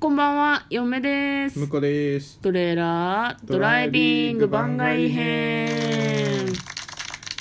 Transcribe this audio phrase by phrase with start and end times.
[0.00, 1.58] こんばんは、嫁です。
[1.58, 2.38] 向こうです。
[2.38, 5.87] トレーラードライビング番外編。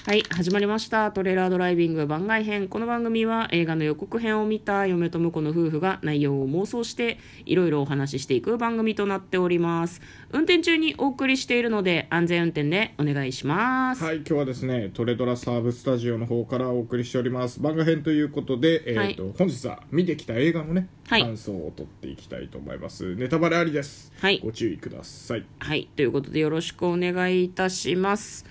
[0.07, 1.11] はい、始まりました。
[1.11, 2.69] トレーラードライビング番外編。
[2.69, 9.99] この番組は映画の予告編を見た嫁と婿の夫婦が内容を妄想していろいろお話ししていく番組となっております。
[10.31, 14.03] 運転中にお送りしているので安全運転でお願いします。
[14.05, 17.61] はい、今日はですね、トレドラサーブスタジオの方からお送りしております。
[17.61, 23.13] 番外編ということで、えーと本日は見てきた映画のね、はい感想を取っていきたいと思います。
[23.17, 24.13] ネタバレありです。
[24.21, 25.45] はいご注意ください。
[25.59, 28.45] はい、ということでよろしくお願いいたします。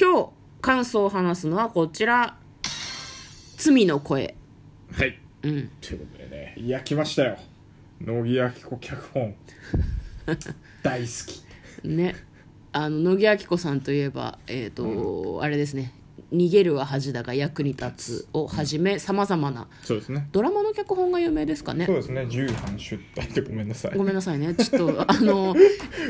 [0.00, 2.36] 今日感想を話すのはこちら。
[3.56, 4.34] 罪の声。
[4.92, 5.18] はい。
[5.42, 5.70] うん。
[5.80, 7.38] ということでね、いや、来ましたよ。
[8.00, 9.34] 乃木明子脚本。
[10.82, 11.06] 大好
[11.82, 11.86] き。
[11.86, 12.14] ね。
[12.72, 15.92] あの、乃木明子さんといえば、えっ、と、あれですね。
[16.32, 20.28] 逃げるは恥だが役に立つをはじめ、さまざまなそうですね。
[20.32, 21.86] ドラマの脚本が有名ですかね？
[21.86, 21.96] そう。
[21.96, 23.92] ですね、重版出題でごめんなさい。
[23.96, 24.54] ごめんなさいね。
[24.58, 25.56] ちょっと、あの、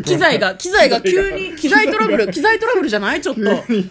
[0.05, 3.21] 機材が、機材が急に、機材トラブル、機材トラブルじゃない？
[3.21, 3.43] ちょっと。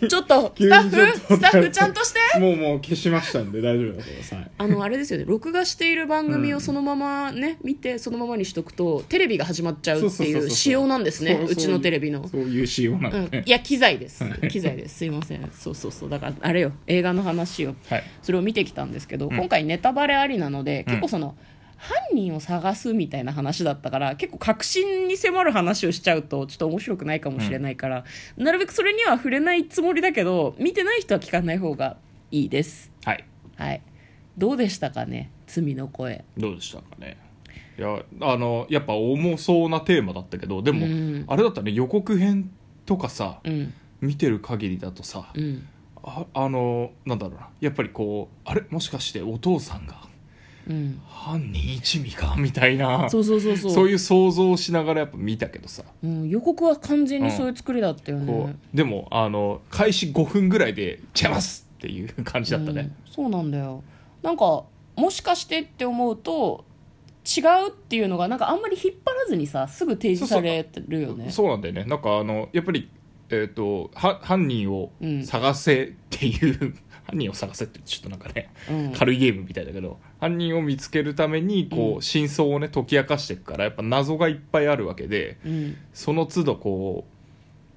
[0.07, 1.17] ちょっと、スタッフ？
[1.35, 2.39] スタッフちゃんとして？
[2.39, 4.47] もうもう消しましたんで大丈夫だと思い。
[4.57, 5.25] あのあれですよね。
[5.27, 11.35] 録画している番組をそのままね、見てそのままにしとくとテレビが始まっちゃうっていそう仕様なんですね。
[11.35, 11.55] そうう。
[11.55, 12.27] ちのテレビの。
[12.27, 14.23] そういう仕様なんいや機材です。
[14.49, 14.97] 機材です。
[14.97, 15.49] すいません。
[15.57, 17.75] そうそうそうだからあれよ映画の話よ。
[17.89, 18.03] はい。
[18.21, 21.35] それを見てきたんですけど、今回ネタバレありなので、結構その
[21.77, 28.03] 犯人を探すみたいな話だったから結構確信に迫る話をしちゃうとちょっと面白くないかもしれないから、
[28.35, 31.97] なるべくそれには触れないつもりだけど見てない人は聞かない方が
[32.31, 32.91] いいです。
[33.05, 33.23] はい。
[33.55, 33.81] はい。
[34.37, 36.25] どうでしたかね罪の声。
[36.37, 37.17] どうでしたかね。
[37.77, 41.25] いやあのやっぱ重そうなテーマだったけどでも、うん。
[41.27, 42.49] あれだったね予告編
[42.85, 43.73] とかさ、うん。
[44.01, 45.67] 見てる限りだとさ、うん
[46.09, 47.49] ああのなんだろうな。
[47.59, 48.63] やっぱりこうあれ？
[48.69, 49.95] もしかしてお父さんが
[50.69, 51.01] うん。
[51.05, 52.35] 犯人一味か？
[52.37, 53.09] みたいな。
[53.09, 53.71] そうそうそうそう。
[53.73, 63.83] そういう想像をしながらやっぱ見たけどさ、うん、予告は完全にそういう作りだったよね、こうでもあの開始5分ぐらいで「違います!」っていう感じだったね、うんそうなんだよ。
[64.23, 64.63] なんか
[64.95, 66.63] もしかしてって思うと
[67.25, 71.29] 違うっていうのがなんかあんまり引っ張らずにさすぐ提示されてるよね。
[71.29, 71.83] そうなんだよね。
[71.83, 72.89] なんかあのやっぱり、
[73.29, 76.73] えー、とは犯人をうん探せっていう、
[77.07, 78.93] 犯人を探せってちょっとなんかね、うん。
[78.93, 82.01] 軽いゲームみたいだけど犯人を見つけるためにこう、うん。
[82.01, 85.77] 真相をね解き明かしていくからやっぱ謎がいっぱいあるわけでうん。
[85.93, 87.05] その都度こ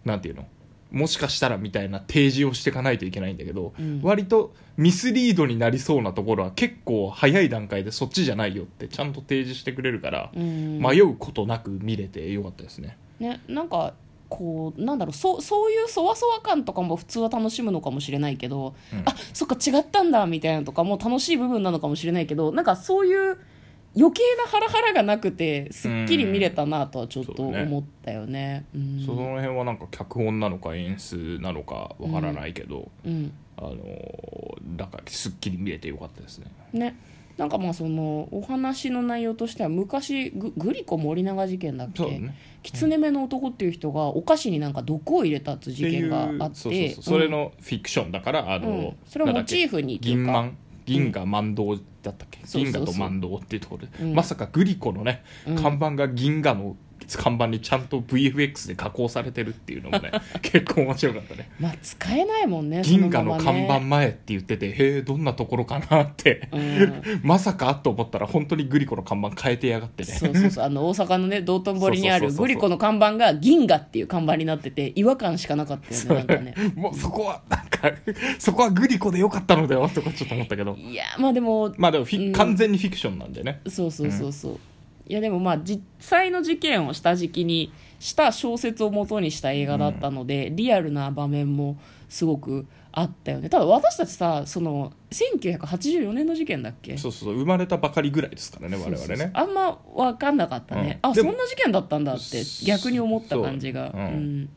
[0.04, 0.46] うなんていうの
[0.90, 4.00] もしかしたらみたいな提示をしていかないといけないんだけど、うん。
[4.02, 10.80] 割とミスリードになりそうなところは結構早い段階でそっちじゃないよってちゃんと提示してくれるから、うん。
[10.80, 12.96] 迷うことなく見れてよかったですね。
[13.20, 13.94] ねなんか
[14.30, 19.00] こうなんだろうそうそういうそわそわ感とかも普通は楽しむのかもしれないけど、うん。
[19.00, 23.38] あそっか違ったんだみたいなのとかも楽しい部分なのかもしれないけどなんかそういう
[23.96, 28.64] 余計なハラハラがなくてすっきり見れたなとはちょっと思ったよね。
[28.74, 29.02] うん。
[29.04, 33.32] その辺はなんか脚本なのか演出なのかわからないけど、うん。
[33.56, 34.40] あのー
[34.76, 36.46] だからすっきり見れてよかったですね。
[36.72, 36.96] ね
[37.36, 42.34] なんかまあそのお話の内容としては昔ググリコ森永事件だっけ、ね。
[42.62, 48.96] 狐目の男っていう人がお菓子になんか毒を入れたって事件があってそれのフィクションだから、あの、うん。
[49.06, 52.84] それをモチーフに銀満銀河万堂だったっけ、そうそうそう。
[52.84, 54.14] 銀河と万堂っていうところで、うん。
[54.14, 55.56] まさかグリコのね、うん。
[55.56, 56.76] 看板が銀河の
[57.18, 60.10] 看板にちゃんと VFX で加工されてるっていうのもね
[60.42, 61.50] 結構面白かったね。
[61.58, 67.20] まあ使えないもんね銀河の看板前って言ってて、へえどんなところかなって、うん。
[67.22, 70.10] まさかと思ったら本当にグリコの看板変えてやがってね。
[70.10, 76.54] そうそうそうあの大阪のね道頓堀にあるグリコの看板が銀河っていう看板になってて違和感しかなかったよねなんかね。
[76.74, 77.92] もうそこはなんか
[78.38, 80.76] そこはグリコでよかったのではとかちょっと思ったけど。
[80.76, 82.32] いやまあでもまあでもフィ、うん。
[82.32, 83.60] 完全にフィクションなんでね。
[83.68, 84.60] そうそうそうそう、
[85.10, 91.76] いやでもまあ実際の事件を下敷きにした小説を元にした映画だったので、リアルな場面も
[92.08, 96.96] すごくあったよねただ私たちさその1984年の事件だっけ？
[96.96, 99.32] そうそう生まれたばかりぐらいですからね我々ね。
[99.34, 101.14] あんま分かんなかったね、あうん。
[101.14, 103.90] でもそんな事件だったんだって逆に思った感じが。
[103.90, 104.42] そううん。
[104.42, 104.48] ん。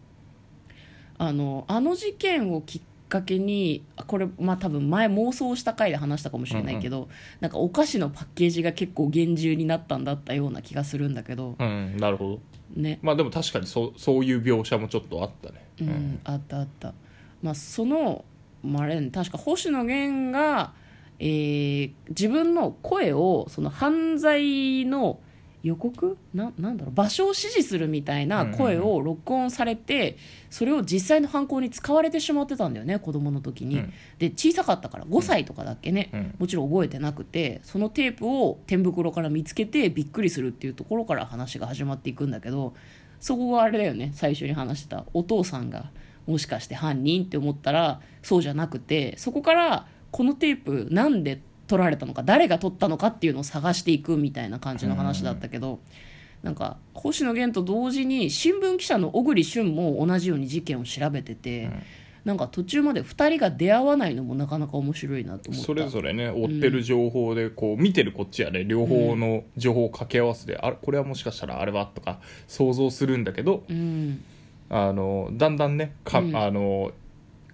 [1.17, 2.81] あのあの事件をきっ
[3.13, 7.09] かけにあこれまあ多分前妄想した回で話したかもしれないけど、
[7.41, 11.55] なんかお菓子のパッケージが結構厳重になったんだったような気がするんだけど。
[11.59, 12.39] うんなるほ
[12.73, 12.81] ど。
[12.81, 12.97] ね。
[13.03, 15.63] まあでも確かにそうそういう描写もちょっとあったね。
[15.81, 16.95] うん、あったあった、
[17.43, 18.25] まあ、その、
[18.63, 19.11] まあ、あれね。
[19.11, 20.73] 確か星野源が、
[21.19, 25.19] えー自分の声をその犯罪の
[25.63, 26.17] 予告？
[26.33, 30.17] ななんだろう場所を指示するみたいな声を録音されて、
[30.49, 33.93] それを実際の犯行に使われてしまってたんだよね子供の時に、うん。
[34.19, 36.35] で小さかったから5歳とかだっけね、うん。
[36.39, 42.73] もちろん覚えてなくてそのテープを天袋から見つけてびっくりするっていうところから話が始まっていくんだけど
[43.21, 45.91] そこがあれだよね最初に話してたお父さんが
[46.27, 55.79] もしかして犯人って思ったらそうじゃなくてそこからこのテープなんで撮られたのか誰が撮ったのかっていうのを探していくみたいな感じの話だったけど、
[56.41, 61.69] なんか星野源と同時に新聞記者の小栗旬も同じように事件を調べてて、
[62.25, 65.67] なんか途中まで2人が出会わないのもなかなか面白いなと思った。
[65.67, 74.23] それぞれね追ってる情報でこう見てるこっちはね両方の情報を掛け合わせて、あれこれはもしかしたらあれはとか想像するんだけどうん。
[74.69, 76.35] あのだんだんねか、うん。
[76.35, 76.91] あの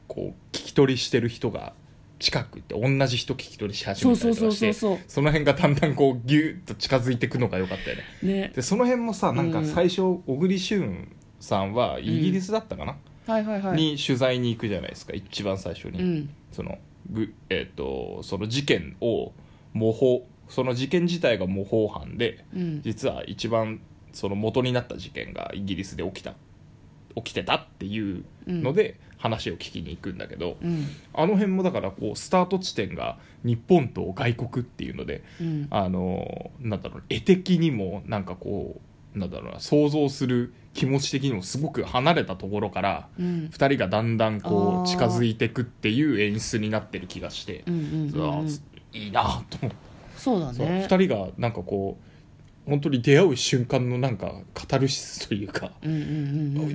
[0.08, 1.74] こう聞き取りしてる人が
[2.20, 8.04] 近く行って同じ人聞き取りし始めたりとかしてその辺がだんだんこうギュッと近づいていくのが良かったよね。
[8.22, 8.52] ね。
[8.54, 13.78] でその辺もさなんかうん最初小栗旬さんはイギリスだったかな、はいはいはい。
[13.78, 16.30] に取材に行くじゃないですか一番最初に、うん。
[16.52, 16.78] その
[17.10, 19.32] ぐ、えー、とその事件を
[19.74, 22.82] 模倣その事件自体が模倣犯でうん。
[22.82, 23.80] 実は一番
[24.12, 26.34] その元になった事件がイギリスで起きた
[27.24, 30.88] 起きてたっていうので話を聞きに行くんだけど、うん。
[31.14, 35.68] あの辺もだからこうスタート地点が日本と外国っていうのでうん。
[35.70, 38.80] あのなんだろう絵的にもなんかこ
[39.16, 43.50] うなんだろうな想像する気持ち的にもすごく離れたところからうん。
[43.52, 48.40] 2人がだんだんこう近づいていくっていう演出になってる気がしてうんうんそううん。
[48.40, 48.50] うん
[48.92, 49.22] いいな
[49.52, 49.76] と思って、
[50.18, 52.09] そうそうだね2人がなんかこう
[52.70, 55.72] 本当に出会う瞬間のなんかカタルシスというか、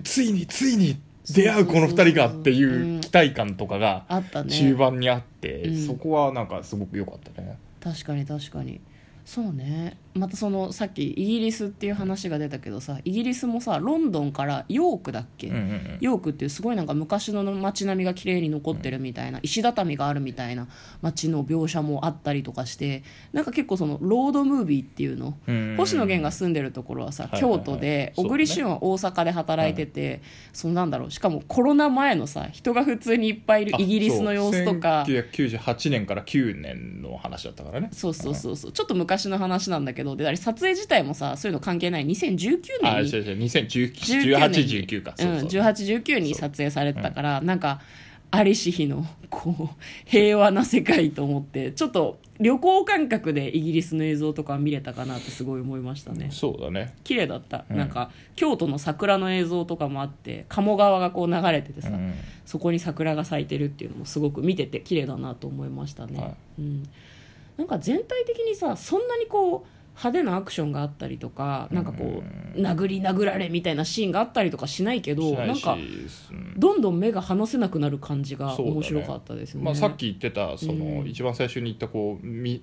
[0.04, 1.00] ついについに
[1.30, 4.50] 出会うこの2人がっていう期待感とかがあったね。
[4.50, 5.86] 中盤にあって、うん。
[5.86, 7.58] そこはなんかすごく良かったね。
[7.80, 8.80] 確かに確かに。
[9.24, 15.98] そうねまたそのさっきイギリスっていう話が出たけどさイギリスもさロンドンからヨークだっけ、うんうんうん。
[16.00, 20.68] ヨークっていうすごいなんか昔の街並みが綺麗に残ってるみたいな、石畳があるみたいな
[21.02, 23.02] 街の描写もあったりとかして
[23.32, 25.76] なんか結構そのロードムービーっていうの、うんうんうん。
[25.78, 27.58] 星野源が住んでるところはさ、はいはいはい。
[27.58, 30.22] 京都で小栗旬は大阪で働いてて、
[30.52, 35.04] そのなんだろうしかもコロナ前のさ人が普通にいっぱいいるあイギリスの様子とか。
[35.06, 35.16] そう。
[35.16, 37.88] 1998年から9年の話だったからね。
[37.92, 38.72] そうそうそうそう。
[38.72, 42.06] ちょっと昔の話なんだけどであれ撮影自体もさそういうの関係ない。
[42.06, 43.38] 2019あ年に違う違う。
[43.38, 45.62] 201819 19かうん、そうそう。
[45.62, 47.80] 1819に撮影されてたから、なんか
[48.30, 49.68] ありし日のこう
[50.04, 56.28] 平和な世界と思ってちょっと旅行感覚でイギリスの映像とか見れたかなってすごい思いましたね。
[56.32, 56.94] そうだね。
[57.04, 57.76] 綺麗だった、うん。
[57.76, 62.14] なんか京都の桜の映像とかもあって鴨川がこう流れててさ、うん。
[62.44, 66.88] そこに桜が咲いてるっていうのもすごく見てて綺麗だなと思いましたね、はうん、
[67.56, 72.22] なんか全体的にさそんなにこう派手なアクションがあったりとかなんかこ
[72.56, 76.54] う殴り殴られみたいなシーンがあったりとかしないけどしなんかうん。
[76.56, 79.62] どんどん目が離せなくなる感じが面白かったですね。
[79.62, 81.08] まあ、さっき言ってたその、うん。
[81.08, 82.62] 一番最初に言ったこうみ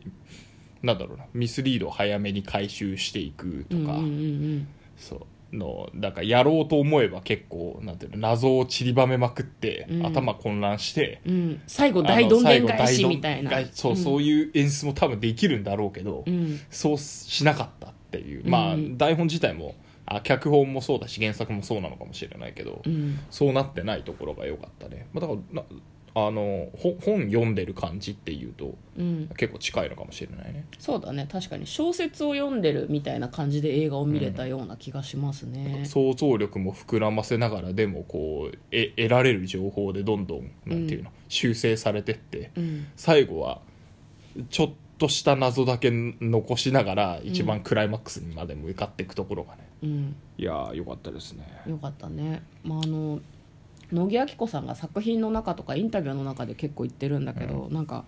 [0.81, 4.67] なんだろうなミスリードを早めに回収していくとか、うんうんうん。
[4.97, 5.21] そう
[5.53, 10.06] のだからやろうと思えば結構なんていうの謎を散りばめまくって、うん。
[10.06, 11.33] 頭混乱してうん。
[11.33, 13.51] うん最後大どんでん返しみたいな。
[13.71, 16.59] そう、そういう演出も多分できるんだろうけど、うん。
[16.69, 18.50] そうしなかったっていう。
[18.50, 19.75] まあ、うん台本自体も
[20.06, 23.19] あ脚本もそうだし原作もそうなのかもしれないけど、うん。
[23.30, 25.68] そうなってないところが良かったね、まあ、だからな
[26.13, 29.29] あのほ本読んでる感じっていうとうん。
[29.37, 30.65] 結構近いのかもしれないね。
[30.77, 31.27] そうだね。
[31.31, 31.65] 確かに。
[31.65, 42.88] 小説を読んでるみたいな感じで映画を見れたような気がしますね、想像力も膨らませながらでもこうえ得られる情報でどんどんなんていうの、修正されてってうん。
[42.97, 43.62] 最後は
[44.50, 50.15] ちょっとした謎だけ残しながら一番クライマックスにまで向かっていくところがね、うん。
[50.38, 51.47] いやーよかったですね。
[51.65, 53.19] よかったね、まあ、あの
[53.91, 58.05] 野木明子さんが作品の中とかインタビューの中で結構言ってるんだけど、なんか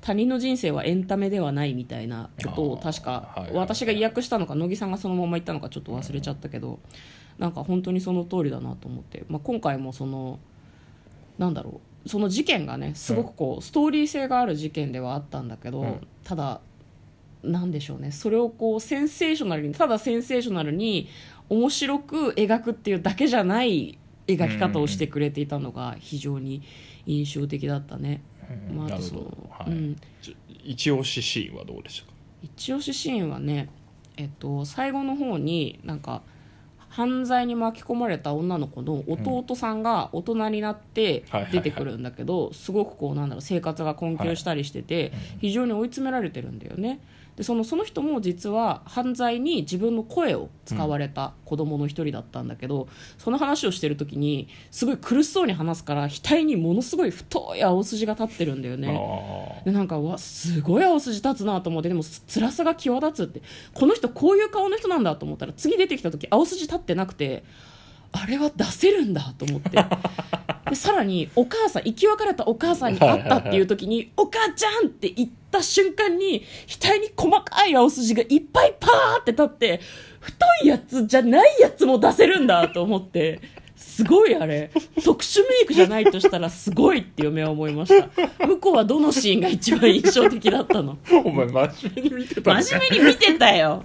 [0.00, 6.78] 他人の人生はエンタメではないみたいなことを確か私が意訳したのか乃木さんがそのまま言ったのかちょっと忘れちゃったけど、
[7.38, 10.38] なんか本当にその通りだなと思って、まあ、今回もその
[11.36, 16.06] なんだろうその事件がねすごくこう、ストーリー性がある事件ではあったんだけど、うん。
[16.24, 16.60] ただ
[17.42, 21.08] なんでしょうねそれをこうセンセーショナルにただセンセーショナルに
[21.48, 26.62] 面白く描くっていうだけじゃない描き方をしてくれていたのが非常に
[27.06, 28.20] 印象的だったね。
[28.70, 28.76] うん。
[28.76, 29.70] まあ、あとそのど、はい。
[29.70, 32.12] うん、ち一押しシーンはどうでしたか？
[32.42, 33.68] 一押しシーンはね、
[34.16, 36.22] えっと、最後の方になんか
[36.88, 47.00] 犯罪に巻き込まれた女の子の弟さんが大人になって出てくるんだけどすごくこうなんだろう生活が困窮したりしてて非常に追い詰められてるんだよね
[47.38, 58.88] でそのその人も実は犯罪に自分の声を使われた子供の一人だったんだけど、その話をしてる時にすごい苦しそうに話すから額にものすごい太い青筋が立ってるんだよね。
[58.88, 63.40] あでなんかうわすごい青筋立つなと思ってでも辛さが際立つって。
[63.72, 67.44] この人こういう顔の人なんだと思ったら次出てきた時青筋立ってなくて
[68.12, 69.70] あれは出せるんだと思って。
[70.70, 79.80] でさらにお母さん生き別れたお母さんに会ったっていう時に「お母ちゃん!」って言った瞬間に額に細かい青筋がいっぱいパーって立って
[80.20, 83.40] 太いやつじゃないやつも出せるんだと思って。
[83.76, 84.70] すごいあれ。
[85.04, 88.46] 特殊メイクじゃないとしたらすごいって嫁は思いました。
[88.46, 90.96] 向こうはどのシーンが一番印象的だったの？
[91.04, 93.84] ー お前真面目に見てたね真面目に見てたよ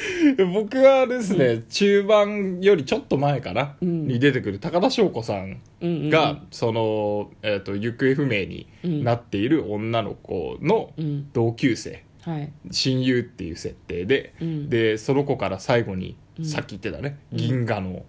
[0.52, 4.06] 僕はですね、中盤よりちょっと前かな、ん。
[4.06, 6.10] に出てくる高田翔子さんうんうんうん。
[6.10, 8.66] が、その、えっ、と、行方不明に
[9.04, 11.28] なっている女の子のうん。
[11.32, 12.52] 同級生、はい。
[12.70, 14.70] 親友っていう設定で、うん。
[14.70, 16.44] で、その子から最後に、うん。
[16.44, 18.04] さっき言ってたね、銀河の、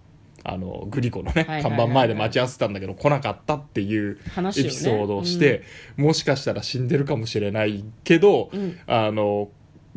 [0.46, 5.63] あの、グリコのね、看板前で待ち合わせたんだけど来なかったっていうエピソードをして、
[5.98, 8.78] もしかしたら死んでるかもしれないけど、うん。
[8.88, 9.50] あの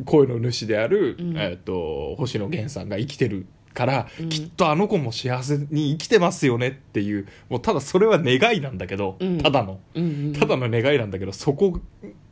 [0.05, 1.37] 声の主である、うん。
[1.37, 4.29] えっと星野源さんが生きてるから、うん。
[4.29, 9.37] きっとあの子も幸せに生きてますよねっていうもうただそれは願いなんだけど、うん。
[9.37, 9.79] ただの。
[9.95, 11.79] うんうんただの願いなんだけどそこ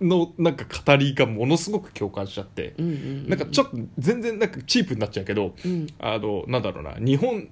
[0.01, 3.29] のなんか語りがものすごく共感しちゃって、うんうんうん。
[3.29, 5.87] なんかちょっと全然なんかチープになっちゃうけど、うん。
[5.99, 7.47] あのなんだろうな日本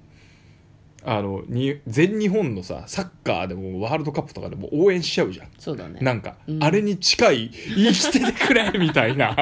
[1.06, 5.48] あのに全日本のさサッカーでもワールドカップとかでも応援しちゃうじゃん。
[5.58, 5.98] そうだね。
[6.00, 6.64] なんか、うん。
[6.64, 9.34] あれに近い生きててくれみたいな。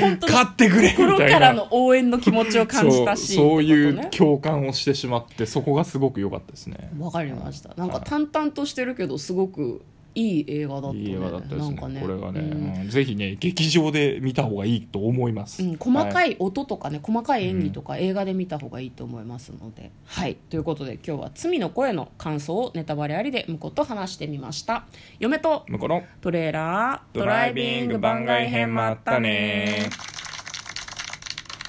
[0.00, 1.38] 本当に勝ってくれみ心たいな。
[1.38, 4.08] からの応援の気持ちを感じたしそうそういうね。
[4.10, 6.90] 共感をしてしまってそこがすごく良かったですね。
[6.98, 7.74] わかりました。
[7.76, 9.82] なんか淡々としてるけどすごく
[10.18, 10.98] いい映画だったね。
[11.00, 11.58] いい映画だったですね。
[11.60, 12.00] なんかね。
[12.00, 12.82] これがね、うん。
[12.82, 20.34] うんぜひね劇場で見た方がいいと思います、うん、細はかい音とかね、細かい演技とか映画で見た方がいいと思いますので、はい。
[20.34, 24.86] ということで今日は「罪の声」の感想をネタバレありで向こうと話してみました。
[25.18, 29.90] 嫁と向こうのトレーラードドライビング番外編もあったね